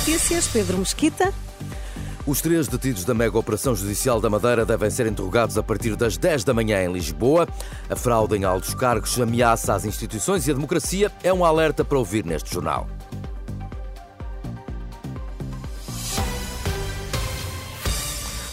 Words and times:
Notícias 0.00 0.48
Pedro 0.48 0.78
Mesquita. 0.78 1.30
Os 2.26 2.40
três 2.40 2.66
detidos 2.66 3.04
da 3.04 3.12
mega 3.12 3.38
operação 3.38 3.76
judicial 3.76 4.18
da 4.18 4.30
Madeira 4.30 4.64
devem 4.64 4.88
ser 4.88 5.06
interrogados 5.06 5.58
a 5.58 5.62
partir 5.62 5.94
das 5.94 6.16
10 6.16 6.42
da 6.42 6.54
manhã 6.54 6.82
em 6.82 6.90
Lisboa. 6.90 7.46
A 7.88 7.94
fraude 7.94 8.34
em 8.34 8.44
altos 8.44 8.72
cargos 8.72 9.20
ameaça 9.20 9.74
as 9.74 9.84
instituições 9.84 10.48
e 10.48 10.50
a 10.50 10.54
democracia 10.54 11.12
é 11.22 11.30
um 11.30 11.44
alerta 11.44 11.84
para 11.84 11.98
ouvir 11.98 12.24
neste 12.24 12.50
jornal. 12.50 12.88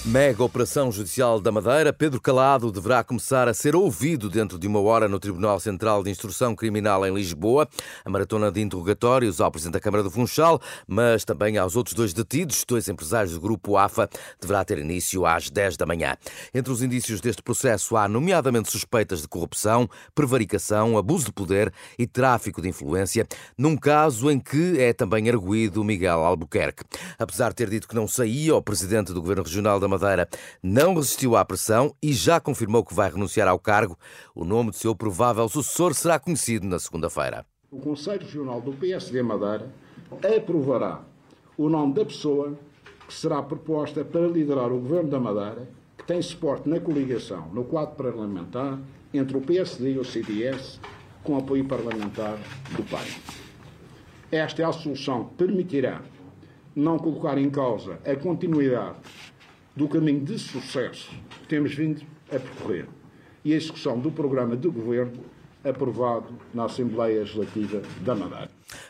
Mega 0.07 0.41
Operação 0.41 0.89
Judicial 0.89 1.41
da 1.41 1.51
Madeira. 1.51 1.91
Pedro 1.91 2.21
Calado 2.21 2.71
deverá 2.71 3.03
começar 3.03 3.49
a 3.49 3.53
ser 3.53 3.75
ouvido 3.75 4.29
dentro 4.29 4.57
de 4.57 4.65
uma 4.65 4.79
hora 4.79 5.05
no 5.09 5.19
Tribunal 5.19 5.59
Central 5.59 6.01
de 6.01 6.09
Instrução 6.09 6.55
Criminal 6.55 7.05
em 7.05 7.13
Lisboa. 7.13 7.67
A 8.05 8.09
maratona 8.09 8.49
de 8.49 8.61
interrogatórios 8.61 9.41
ao 9.41 9.51
Presidente 9.51 9.73
da 9.73 9.79
Câmara 9.81 10.03
do 10.03 10.09
Funchal, 10.09 10.61
mas 10.87 11.25
também 11.25 11.57
aos 11.57 11.75
outros 11.75 11.93
dois 11.93 12.13
detidos, 12.13 12.63
dois 12.65 12.87
empresários 12.87 13.33
do 13.33 13.41
Grupo 13.41 13.75
AFA, 13.75 14.09
deverá 14.39 14.63
ter 14.63 14.77
início 14.77 15.25
às 15.25 15.49
10 15.49 15.75
da 15.75 15.85
manhã. 15.85 16.15
Entre 16.53 16.71
os 16.71 16.81
indícios 16.81 17.19
deste 17.19 17.43
processo 17.43 17.97
há, 17.97 18.07
nomeadamente, 18.07 18.71
suspeitas 18.71 19.21
de 19.21 19.27
corrupção, 19.27 19.89
prevaricação, 20.15 20.97
abuso 20.97 21.25
de 21.25 21.33
poder 21.33 21.73
e 21.99 22.07
tráfico 22.07 22.61
de 22.61 22.69
influência, 22.69 23.27
num 23.57 23.75
caso 23.75 24.31
em 24.31 24.39
que 24.39 24.79
é 24.79 24.93
também 24.93 25.29
arguído 25.29 25.83
Miguel 25.83 26.23
Albuquerque. 26.23 26.85
Apesar 27.19 27.49
de 27.49 27.55
ter 27.55 27.69
dito 27.69 27.89
que 27.89 27.95
não 27.95 28.07
saía, 28.07 28.55
o 28.55 28.61
Presidente 28.61 29.11
do 29.11 29.19
Governo 29.19 29.43
Regional 29.43 29.81
da 29.81 29.87
Madeira 29.87 29.96
Madeira 29.97 30.29
não 30.61 30.93
resistiu 30.93 31.35
à 31.35 31.43
pressão 31.43 31.95
e 32.01 32.13
já 32.13 32.39
confirmou 32.39 32.85
que 32.85 32.93
vai 32.93 33.09
renunciar 33.09 33.47
ao 33.47 33.57
cargo. 33.57 33.97
O 34.35 34.45
nome 34.45 34.69
de 34.69 34.77
seu 34.77 34.95
provável 34.95 35.49
sucessor 35.49 35.95
será 35.95 36.19
conhecido 36.19 36.67
na 36.67 36.77
segunda-feira. 36.77 37.43
O 37.71 37.79
Conselho 37.79 38.21
Regional 38.21 38.61
do 38.61 38.71
PSD 38.73 39.23
Madeira 39.23 39.67
aprovará 40.37 41.01
o 41.57 41.67
nome 41.67 41.95
da 41.95 42.05
pessoa 42.05 42.57
que 43.07 43.13
será 43.13 43.41
proposta 43.41 44.05
para 44.05 44.27
liderar 44.27 44.71
o 44.71 44.79
Governo 44.79 45.09
da 45.09 45.19
Madeira, 45.19 45.67
que 45.97 46.03
tem 46.03 46.21
suporte 46.21 46.69
na 46.69 46.79
coligação, 46.79 47.47
no 47.51 47.63
quadro 47.63 47.95
parlamentar, 47.95 48.79
entre 49.13 49.37
o 49.37 49.41
PSD 49.41 49.93
e 49.93 49.97
o 49.97 50.05
CDS, 50.05 50.79
com 51.23 51.37
apoio 51.37 51.65
parlamentar 51.65 52.37
do 52.75 52.83
PAN. 52.83 53.03
Esta 54.31 54.61
é 54.61 54.65
a 54.65 54.71
solução 54.71 55.25
que 55.25 55.35
permitirá 55.35 56.01
não 56.75 56.99
colocar 56.99 57.37
em 57.39 57.49
causa 57.49 57.99
a 58.05 58.15
continuidade 58.15 58.97
do 59.77 59.87
caminho 59.87 60.21
de 60.21 60.39
sucesso 60.39 61.11
que 61.29 61.47
temos 61.47 61.71
vindo 61.75 62.01
a 62.29 62.39
percorrer 62.39 62.87
e 63.45 63.53
a 63.53 63.55
execução 63.55 63.99
do 63.99 64.11
programa 64.11 64.57
de 64.57 64.67
governo 64.67 65.23
aprovado 65.63 66.33
na 66.51 66.65
Assembleia 66.65 67.19
Legislativa 67.19 67.83
da 68.01 68.15
Madeira. 68.15 68.46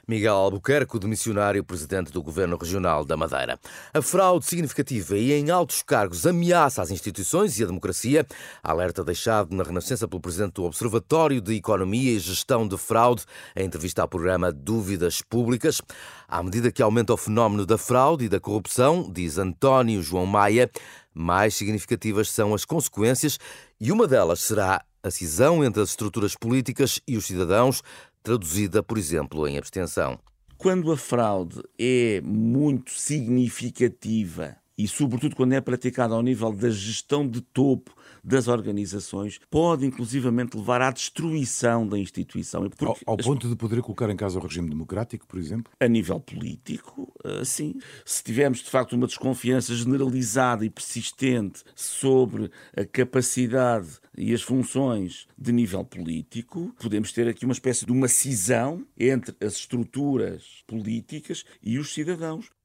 Miguel 0.10 0.36
Albuquerque, 0.36 0.98
demissionário 1.00 1.62
presidente 1.66 2.14
do 2.14 2.24
Governo 2.24 2.56
Regional 2.56 3.04
da 3.04 3.18
Madeira. 3.18 3.60
A 3.94 4.02
fraude 4.02 4.46
significativa 4.46 5.18
e 5.18 5.34
em 5.34 5.50
altos 5.50 5.84
cargos 5.84 6.26
ameaça 6.26 6.82
as 6.82 6.92
instituições 6.92 7.60
e 7.60 7.64
a 7.64 7.68
democracia. 7.68 8.26
Alerta 8.64 9.04
deixado 9.04 9.54
na 9.54 9.66
Renascença 9.66 10.08
pelo 10.08 10.22
presidente 10.22 10.54
do 10.54 10.64
Observatório 10.64 11.42
de 11.42 11.56
Economia 11.56 12.14
e 12.14 12.20
Gestão 12.20 12.66
de 12.66 12.78
Fraude, 12.78 13.26
em 13.54 13.66
entrevista 13.66 14.02
ao 14.02 14.08
programa 14.08 14.50
Dúvidas 14.50 15.22
Públicas. 15.22 15.82
À 16.26 16.42
medida 16.42 16.72
que 16.72 16.82
aumenta 16.82 17.14
o 17.14 17.18
fenómeno 17.18 17.66
da 17.66 17.78
fraude 17.78 18.24
e 18.24 18.30
da 18.30 18.40
corrupção, 18.40 19.12
diz 19.12 19.38
António 19.38 20.02
João 20.02 20.26
Maia, 20.26 20.72
mais 21.14 21.54
significativas 21.54 22.30
são 22.30 22.54
as 22.54 22.64
consequências 22.64 23.38
e 23.78 23.92
uma 23.92 24.08
delas 24.08 24.40
será 24.40 24.86
a 25.08 25.12
cisão 25.12 25.64
entre 25.64 25.82
as 25.82 25.90
estruturas 25.90 26.36
políticas 26.36 27.00
e 27.08 27.18
os 27.18 27.26
cidadãos, 27.26 27.82
traduzida, 28.28 28.84
por 28.84 28.98
exemplo, 28.98 29.48
em 29.48 29.58
abstenção. 29.58 30.20
Quando 30.58 30.92
a 30.92 30.98
fraude 30.98 31.64
é 31.80 32.20
muito 32.22 32.92
significativa 32.92 34.58
e, 34.78 34.88
sobretudo, 34.88 35.36
quando 35.36 35.54
é 35.54 35.62
praticada 35.62 36.14
ao 36.14 36.22
nível 36.22 36.52
da 36.54 36.70
gestão 36.70 37.28
de 37.28 37.42
topo 37.42 37.96
das 38.24 38.48
organizações, 38.48 39.40
pode 39.50 39.86
inclusivamente 39.86 40.56
levar 40.56 40.82
à 40.82 40.92
destruição 40.92 41.88
da 41.88 41.98
instituição. 41.98 42.70
Ao, 42.82 42.98
ao 43.06 43.18
ponto 43.18 43.50
de 43.50 43.56
poder 43.56 43.82
colocar 43.82 44.10
em 44.10 44.16
causa 44.16 44.38
o 44.38 44.42
regime 44.42 44.70
democrático, 44.70 45.26
por 45.26 45.40
exemplo? 45.40 45.72
A 45.80 45.88
nível 45.88 46.20
político, 46.20 47.12
eh, 47.24 47.44
sim. 47.44 47.76
Se 48.06 48.24
tivermos, 48.24 48.60
de 48.60 48.70
facto, 48.70 48.94
uma 48.94 49.08
desconfiança 49.08 49.74
generalizada 49.74 50.66
e 50.66 50.70
persistente 50.70 51.64
sobre 51.76 52.52
a 52.76 52.86
capacidade 52.86 54.00
e 54.16 54.34
as 54.34 54.42
funções 54.42 55.28
de 55.38 55.52
nível 55.52 55.84
político, 55.84 56.74
podemos 56.80 57.12
ter 57.12 57.28
aqui 57.28 57.46
uma 57.46 57.54
espécie 57.54 57.86
de 57.86 57.92
uma 57.92 58.08
cisão 58.08 58.86
entre 58.98 59.36
as 59.42 59.54
estruturas 59.54 60.64
políticas 60.68 61.46
e 61.64 61.78
os 61.80 61.94
cidadãos. 61.94 62.57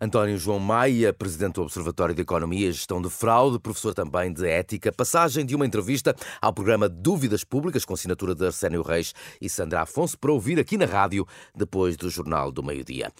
António 0.00 0.36
João 0.38 0.58
Maia, 0.58 1.12
presidente 1.12 1.54
do 1.54 1.62
Observatório 1.62 2.14
de 2.14 2.22
Economia 2.22 2.68
e 2.68 2.72
Gestão 2.72 3.00
de 3.00 3.08
Fraude, 3.08 3.58
professor 3.58 3.94
também 3.94 4.32
de 4.32 4.46
Ética, 4.46 4.92
passagem 4.92 5.44
de 5.44 5.54
uma 5.54 5.66
entrevista 5.66 6.14
ao 6.40 6.52
programa 6.52 6.88
Dúvidas 6.88 7.44
Públicas, 7.44 7.84
com 7.84 7.94
assinatura 7.94 8.34
de 8.34 8.46
Arsénio 8.46 8.82
Reis 8.82 9.14
e 9.40 9.48
Sandra 9.48 9.82
Afonso, 9.82 10.18
para 10.18 10.32
ouvir 10.32 10.58
aqui 10.58 10.76
na 10.76 10.86
rádio, 10.86 11.26
depois 11.54 11.96
do 11.96 12.10
Jornal 12.10 12.50
do 12.50 12.62
Meio-Dia. 12.62 13.12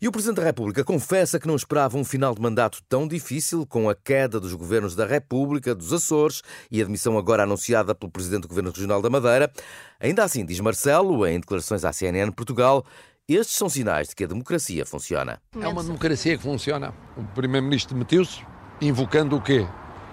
E 0.00 0.08
o 0.08 0.12
Presidente 0.12 0.36
da 0.36 0.44
República 0.44 0.84
confessa 0.84 1.38
que 1.38 1.46
não 1.46 1.56
esperava 1.56 1.98
um 1.98 2.04
final 2.04 2.34
de 2.34 2.40
mandato 2.40 2.82
tão 2.88 3.06
difícil, 3.06 3.66
com 3.66 3.88
a 3.88 3.94
queda 3.94 4.40
dos 4.40 4.54
governos 4.54 4.94
da 4.94 5.06
República, 5.06 5.74
dos 5.74 5.92
Açores 5.92 6.42
e 6.70 6.80
a 6.80 6.84
demissão 6.84 7.18
agora 7.18 7.42
anunciada 7.42 7.94
pelo 7.94 8.10
Presidente 8.10 8.42
do 8.42 8.48
Governo 8.48 8.70
Regional 8.70 9.02
da 9.02 9.10
Madeira. 9.10 9.52
Ainda 9.98 10.24
assim, 10.24 10.46
diz 10.46 10.58
Marcelo, 10.60 11.26
em 11.26 11.38
declarações 11.38 11.84
à 11.84 11.92
CNN 11.92 12.30
Portugal, 12.32 12.86
estes 13.36 13.56
são 13.56 13.68
sinais 13.68 14.08
de 14.08 14.16
que 14.16 14.24
a 14.24 14.26
democracia 14.26 14.84
funciona. 14.84 15.40
É 15.60 15.68
uma 15.68 15.82
democracia 15.82 16.36
que 16.36 16.42
funciona. 16.42 16.92
O 17.16 17.22
Primeiro-Ministro 17.22 17.94
demitiu-se, 17.94 18.40
invocando 18.80 19.36
o 19.36 19.40
quê? 19.40 19.66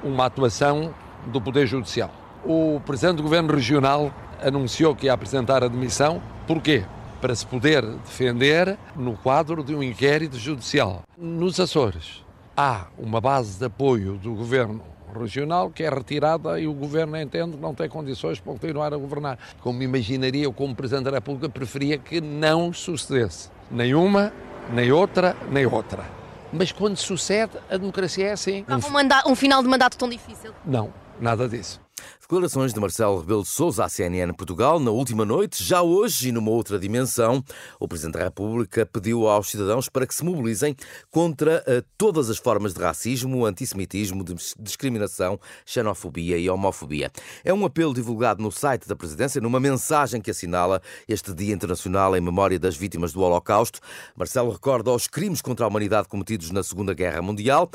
Uma 0.03 0.25
atuação 0.25 0.94
do 1.28 1.41
Poder 1.41 1.67
Judicial. 1.67 2.11
O 2.45 2.79
Presidente 2.85 3.17
do 3.17 3.23
Governo 3.23 3.53
Regional 3.53 4.13
anunciou 4.41 4.95
que 4.95 5.07
ia 5.07 5.13
apresentar 5.13 5.63
a 5.63 5.67
demissão. 5.67 6.22
Porquê? 6.45 6.85
Para 7.19 7.33
se 7.33 7.45
poder 7.45 7.83
defender 7.83 8.78
no 8.95 9.17
quadro 9.17 9.63
de 9.63 9.73
um 9.73 9.81
inquérito 9.81 10.38
judicial. 10.38 11.01
Nos 11.17 11.59
Açores, 11.59 12.23
há 12.55 12.88
uma 12.97 13.19
base 13.19 13.57
de 13.57 13.66
apoio 13.66 14.17
do 14.17 14.34
Governo 14.34 14.84
regional 15.17 15.69
que 15.69 15.83
é 15.83 15.89
retirada 15.89 16.59
e 16.59 16.67
o 16.67 16.73
governo 16.73 17.17
entende 17.17 17.55
que 17.55 17.61
não 17.61 17.73
tem 17.73 17.89
condições 17.89 18.39
para 18.39 18.53
continuar 18.53 18.94
a 18.94 18.97
governar. 18.97 19.38
Como 19.61 19.81
imaginaria, 19.83 20.45
eu 20.45 20.53
como 20.53 20.75
Presidente 20.75 21.05
da 21.05 21.11
República 21.11 21.50
preferia 21.50 21.97
que 21.97 22.22
não 22.22 22.72
sucedesse. 22.72 23.50
Nem 23.69 23.94
uma, 23.94 24.31
nem 24.72 24.91
outra, 24.91 25.35
nem 25.51 25.66
outra. 25.66 26.05
Mas 26.51 26.72
quando 26.72 26.95
sucede, 26.97 27.53
a 27.69 27.78
democracia 27.78 28.28
é 28.28 28.31
assim. 28.31 28.66
Um, 28.69 29.31
um 29.31 29.35
final 29.35 29.61
de 29.61 29.67
mandato 29.67 29.97
tão 29.97 30.09
difícil? 30.09 30.53
Não, 30.66 30.94
nada 31.19 31.47
disso. 31.47 31.86
Declarações 32.22 32.74
de 32.74 32.80
Marcelo 32.80 33.19
Rebelo 33.19 33.41
de 33.41 33.47
Sousa 33.47 33.85
à 33.85 33.90
CNN 33.90 34.34
Portugal 34.34 34.80
na 34.80 34.91
última 34.91 35.24
noite, 35.24 35.63
já 35.63 35.81
hoje 35.81 36.28
e 36.28 36.31
numa 36.31 36.52
outra 36.52 36.78
dimensão. 36.78 37.41
O 37.79 37.88
Presidente 37.88 38.17
da 38.17 38.26
República 38.26 38.85
pediu 38.85 39.28
aos 39.29 39.49
cidadãos 39.49 39.88
para 39.88 40.05
que 40.05 40.14
se 40.14 40.26
mobilizem 40.26 40.76
contra 41.09 41.64
uh, 41.66 41.82
todas 41.97 42.29
as 42.29 42.38
formas 42.38 42.73
de 42.73 42.82
racismo, 42.82 43.46
antissemitismo, 43.46 44.26
discriminação, 44.59 45.40
xenofobia 45.66 46.38
e 46.38 46.49
homofobia. 46.49 47.09
É 47.46 47.53
um 47.53 47.66
apelo 47.66 47.94
divulgado 47.94 48.43
no 48.43 48.52
site 48.52 48.88
da 48.90 48.96
Presidência 48.96 49.40
numa 49.40 49.59
mensagem 49.59 50.20
que 50.20 50.32
assinala 50.32 50.82
este 51.08 51.34
Dia 51.34 51.53
Internacional 51.53 52.16
em 52.16 52.20
memória 52.20 52.59
das 52.59 52.76
vítimas 52.76 53.14
do 53.14 53.22
Holocausto. 53.22 53.79
Marcelo 54.17 54.52
recorda 54.52 54.91
os 54.91 55.08
crimes 55.08 55.41
contra 55.41 55.66
a 55.66 55.70
humanidade 55.70 56.09
cometidos 56.09 56.52
na 56.52 56.61
Segunda 56.61 56.93
Guerra 56.93 57.22
Mundial 57.22 57.72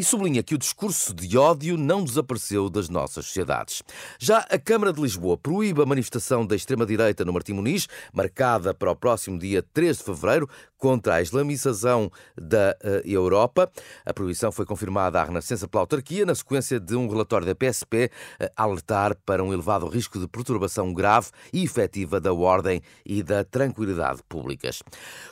e 0.00 0.04
sublinha 0.04 0.42
que 0.42 0.54
o 0.54 0.58
discurso 0.58 1.12
de 1.12 1.36
ódio 1.36 1.76
não 1.76 2.02
desapareceu 2.02 2.70
das 2.70 2.88
nossas 2.88 3.26
sociedades. 3.26 3.82
Já 4.18 4.38
a 4.38 4.58
Câmara 4.58 4.94
de 4.94 5.00
Lisboa 5.00 5.36
proíbe 5.36 5.82
a 5.82 5.86
manifestação 5.86 6.46
da 6.46 6.56
extrema-direita 6.56 7.22
no 7.22 7.34
Martim 7.34 7.52
Muniz, 7.52 7.86
marcada 8.10 8.72
para 8.72 8.90
o 8.90 8.96
próximo 8.96 9.38
dia 9.38 9.62
3 9.74 9.98
de 9.98 10.04
fevereiro, 10.04 10.48
contra 10.80 11.16
a 11.16 11.22
islamização 11.22 12.10
da 12.36 12.76
uh, 12.82 13.08
Europa. 13.08 13.70
A 14.04 14.12
proibição 14.12 14.50
foi 14.50 14.64
confirmada 14.64 15.20
à 15.20 15.24
Renascença 15.24 15.68
pela 15.68 15.82
autarquia, 15.82 16.24
na 16.24 16.34
sequência 16.34 16.80
de 16.80 16.96
um 16.96 17.06
relatório 17.06 17.46
da 17.46 17.54
PSP 17.54 18.10
uh, 18.40 18.46
alertar 18.56 19.14
para 19.24 19.44
um 19.44 19.52
elevado 19.52 19.86
risco 19.86 20.18
de 20.18 20.26
perturbação 20.26 20.92
grave 20.92 21.28
e 21.52 21.62
efetiva 21.62 22.18
da 22.18 22.32
ordem 22.32 22.80
e 23.04 23.22
da 23.22 23.44
tranquilidade 23.44 24.22
públicas. 24.28 24.82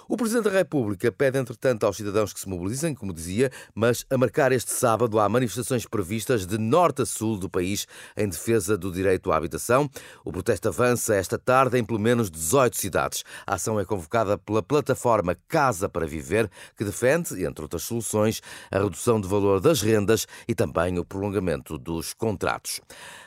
O 0.06 0.16
Presidente 0.16 0.44
da 0.44 0.50
República 0.50 1.10
pede, 1.10 1.38
entretanto, 1.38 1.84
aos 1.84 1.96
cidadãos 1.96 2.32
que 2.32 2.40
se 2.40 2.48
mobilizem, 2.48 2.94
como 2.94 3.12
dizia, 3.12 3.50
mas 3.74 4.04
a 4.10 4.18
marcar 4.18 4.52
este 4.52 4.70
sábado 4.70 5.18
há 5.18 5.28
manifestações 5.28 5.86
previstas 5.86 6.46
de 6.46 6.58
norte 6.58 7.02
a 7.02 7.06
sul 7.06 7.38
do 7.38 7.48
país 7.48 7.86
em 8.16 8.28
defesa 8.28 8.76
do 8.76 8.92
direito 8.92 9.32
à 9.32 9.36
habitação. 9.36 9.88
O 10.24 10.30
protesto 10.30 10.68
avança 10.68 11.14
esta 11.14 11.38
tarde 11.38 11.78
em 11.78 11.84
pelo 11.84 11.98
menos 11.98 12.30
18 12.30 12.76
cidades. 12.76 13.24
A 13.46 13.54
ação 13.54 13.80
é 13.80 13.84
convocada 13.84 14.36
pela 14.36 14.62
plataforma 14.62 15.37
Casa 15.46 15.88
para 15.88 16.06
Viver, 16.06 16.50
que 16.76 16.84
defende, 16.84 17.44
entre 17.44 17.62
outras 17.62 17.82
soluções, 17.82 18.40
a 18.70 18.78
redução 18.78 19.20
de 19.20 19.28
valor 19.28 19.60
das 19.60 19.82
rendas 19.82 20.26
e 20.46 20.54
também 20.54 20.98
o 20.98 21.04
prolongamento 21.04 21.78
dos 21.78 22.12
contratos. 22.14 22.80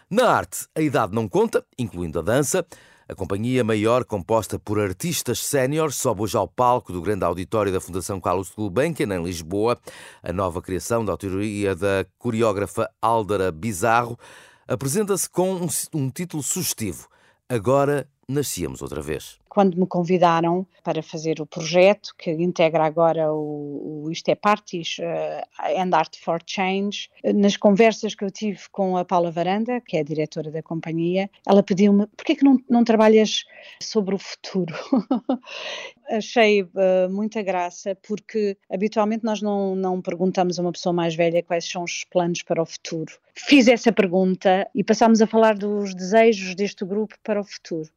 Na 0.09 0.29
arte, 0.29 0.67
a 0.75 0.81
idade 0.81 1.13
não 1.13 1.27
conta, 1.27 1.65
incluindo 1.77 2.19
a 2.19 2.21
dança. 2.21 2.65
A 3.07 3.15
companhia 3.15 3.61
maior, 3.63 4.05
composta 4.05 4.57
por 4.57 4.79
artistas 4.79 5.39
séniores, 5.39 5.95
sobe 5.95 6.21
hoje 6.21 6.37
ao 6.37 6.47
palco 6.47 6.93
do 6.93 7.01
grande 7.01 7.25
auditório 7.25 7.71
da 7.71 7.81
Fundação 7.81 8.21
Carlos 8.21 8.49
Gulbenkian, 8.55 9.13
em 9.13 9.21
Lisboa. 9.21 9.77
A 10.23 10.31
nova 10.31 10.61
criação 10.61 11.03
da 11.03 11.11
autoria 11.11 11.75
da 11.75 12.05
coreógrafa 12.17 12.89
Aldara 13.01 13.51
Bizarro 13.51 14.17
apresenta-se 14.65 15.29
com 15.29 15.55
um, 15.55 15.67
um 15.93 16.09
título 16.09 16.41
sugestivo. 16.41 17.09
Agora 17.49 18.07
nascíamos 18.31 18.81
outra 18.81 19.01
vez. 19.01 19.39
Quando 19.49 19.77
me 19.77 19.85
convidaram 19.85 20.65
para 20.83 21.03
fazer 21.03 21.41
o 21.41 21.45
projeto, 21.45 22.15
que 22.17 22.31
integra 22.31 22.85
agora 22.85 23.33
o, 23.33 24.05
o 24.05 24.11
Isto 24.11 24.29
é 24.29 24.35
Parties 24.35 24.97
uh, 24.99 25.77
and 25.77 25.95
Art 25.95 26.17
for 26.17 26.39
Change, 26.45 27.09
nas 27.35 27.57
conversas 27.57 28.15
que 28.15 28.23
eu 28.23 28.31
tive 28.31 28.61
com 28.71 28.95
a 28.95 29.03
Paula 29.03 29.29
Varanda, 29.29 29.81
que 29.81 29.97
é 29.97 29.99
a 29.99 30.03
diretora 30.03 30.49
da 30.49 30.63
companhia, 30.63 31.29
ela 31.45 31.61
pediu-me, 31.61 32.07
porquê 32.15 32.35
que 32.35 32.45
não, 32.45 32.57
não 32.69 32.83
trabalhas 32.83 33.43
sobre 33.81 34.15
o 34.15 34.17
futuro? 34.17 34.73
Achei 36.09 36.63
uh, 36.63 37.09
muita 37.09 37.41
graça, 37.41 37.95
porque 38.07 38.57
habitualmente 38.69 39.23
nós 39.23 39.41
não, 39.41 39.75
não 39.75 40.01
perguntamos 40.01 40.57
a 40.57 40.61
uma 40.61 40.71
pessoa 40.71 40.93
mais 40.93 41.13
velha 41.13 41.43
quais 41.43 41.69
são 41.69 41.83
os 41.83 42.05
planos 42.05 42.41
para 42.41 42.61
o 42.61 42.65
futuro. 42.65 43.13
Fiz 43.35 43.67
essa 43.67 43.91
pergunta 43.91 44.69
e 44.73 44.83
passámos 44.83 45.21
a 45.21 45.27
falar 45.27 45.57
dos 45.57 45.93
desejos 45.93 46.55
deste 46.55 46.85
grupo 46.85 47.15
para 47.23 47.39
o 47.39 47.43
futuro. 47.43 47.89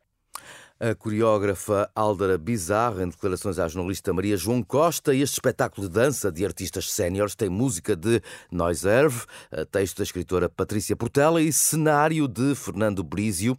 A 0.80 0.92
coreógrafa 0.92 1.88
Aldara 1.94 2.36
Bizarro, 2.36 3.00
em 3.00 3.08
declarações 3.08 3.60
à 3.60 3.68
jornalista 3.68 4.12
Maria 4.12 4.36
João 4.36 4.60
Costa, 4.60 5.14
este 5.14 5.34
espetáculo 5.34 5.88
de 5.88 5.94
dança 5.94 6.32
de 6.32 6.44
artistas 6.44 6.90
séniores 6.90 7.36
tem 7.36 7.48
música 7.48 7.94
de 7.94 8.20
Noiserve, 8.50 9.24
texto 9.70 9.98
da 9.98 10.02
escritora 10.02 10.48
Patrícia 10.48 10.96
Portela 10.96 11.40
e 11.40 11.52
cenário 11.52 12.26
de 12.26 12.56
Fernando 12.56 13.04
Brizio. 13.04 13.56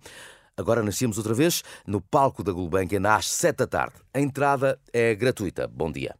Agora 0.57 0.83
nascemos 0.83 1.17
outra 1.17 1.33
vez 1.33 1.63
no 1.87 2.01
palco 2.01 2.43
da 2.43 2.51
Gulbenkian 2.51 3.07
às 3.07 3.29
sete 3.29 3.59
da 3.59 3.67
tarde. 3.67 3.95
A 4.13 4.19
entrada 4.19 4.77
é 4.91 5.15
gratuita. 5.15 5.69
Bom 5.69 5.89
dia. 5.89 6.15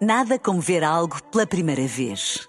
Nada 0.00 0.38
como 0.38 0.62
ver 0.62 0.82
algo 0.82 1.22
pela 1.30 1.46
primeira 1.46 1.86
vez. 1.86 2.48